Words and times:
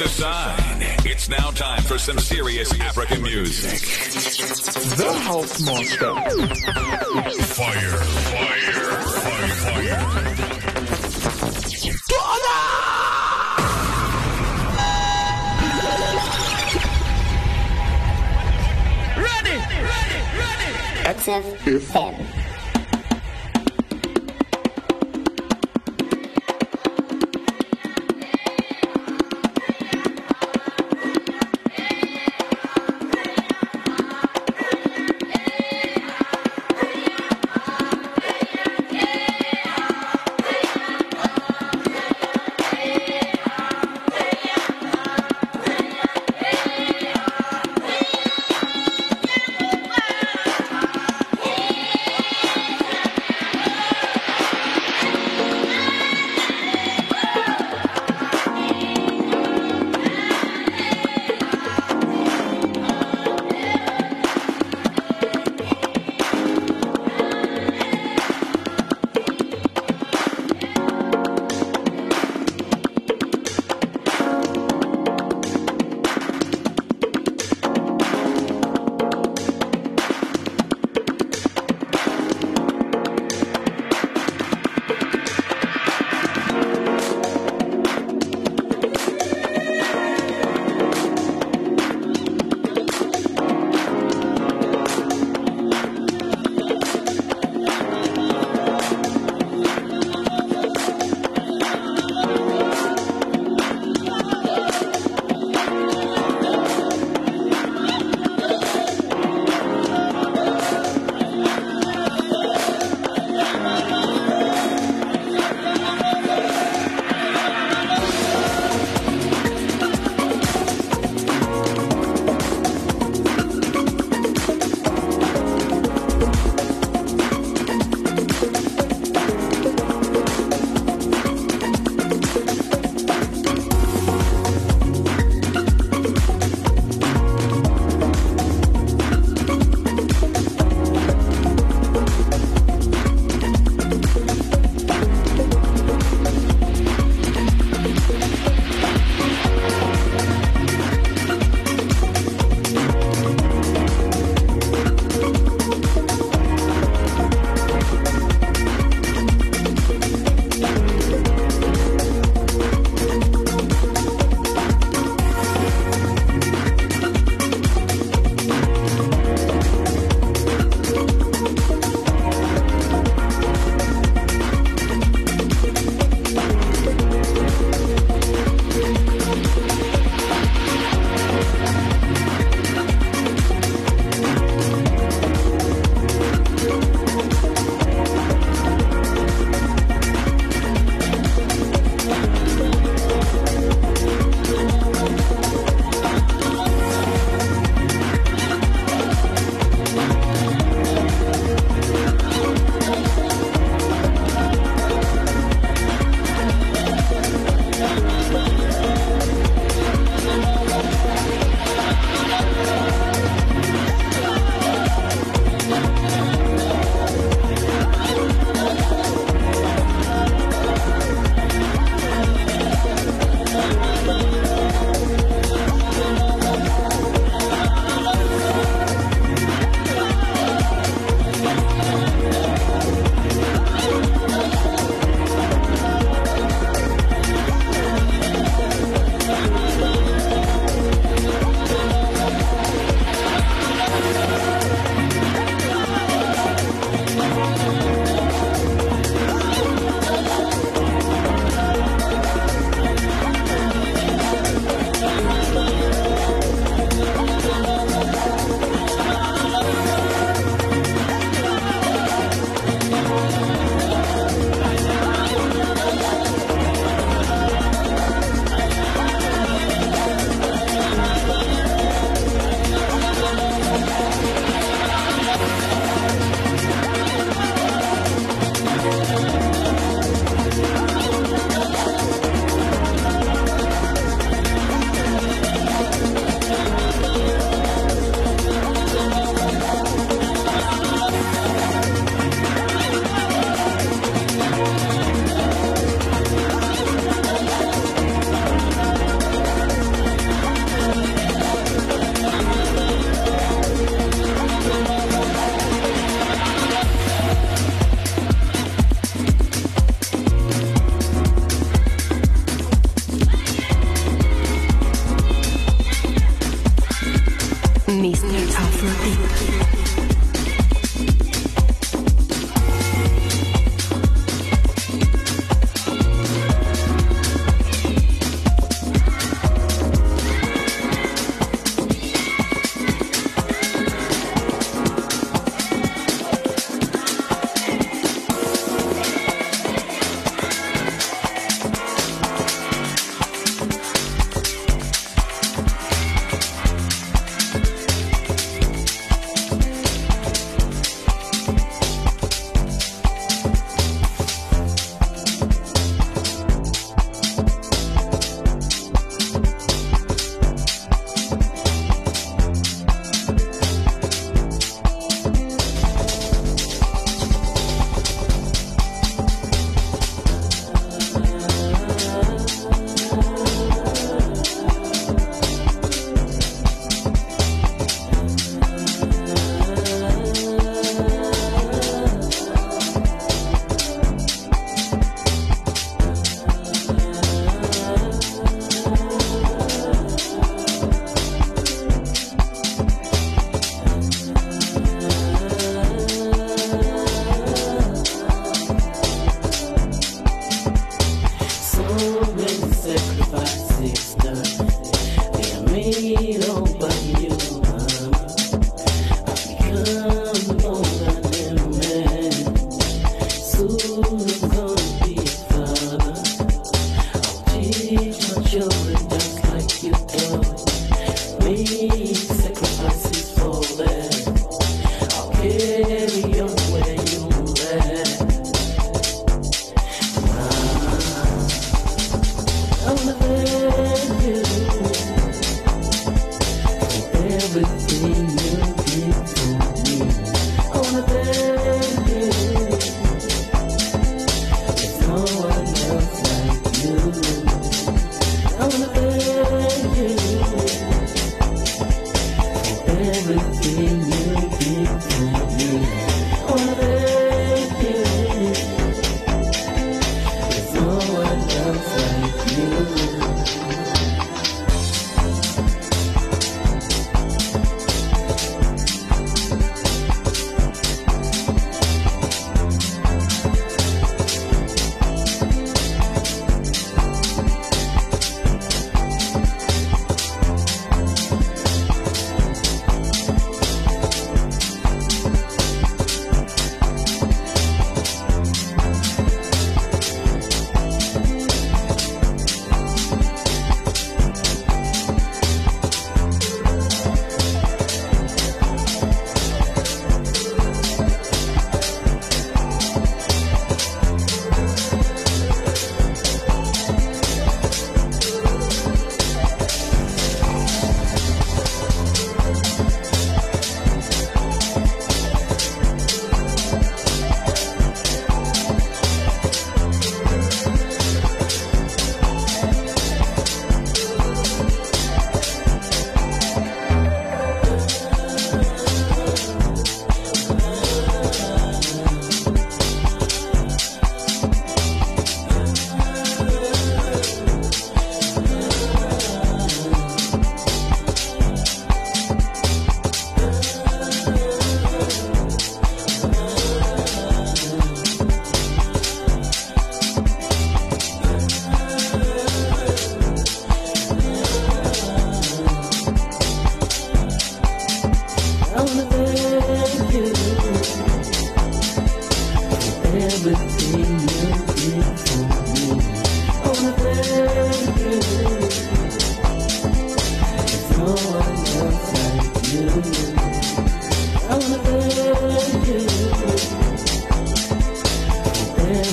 It's 0.00 0.06
a 0.06 0.22
sign. 0.22 0.76
It's 1.04 1.28
now 1.28 1.50
time 1.50 1.82
for 1.82 1.98
some 1.98 2.20
serious 2.20 2.72
African 2.78 3.20
music. 3.20 3.80
The 4.96 5.12
House 5.24 5.60
Master. 5.60 6.14
Fire, 7.42 7.98
fire, 8.28 8.78
fire, 9.18 9.48
fire. 9.48 10.38
Ready, 19.16 19.56
ready, 19.82 20.20
ready. 20.38 20.70
XFM. 21.18 22.37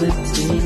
For 0.00 0.06
me. 0.06 0.59